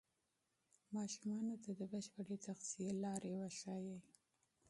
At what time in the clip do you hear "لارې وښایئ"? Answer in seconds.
3.03-3.99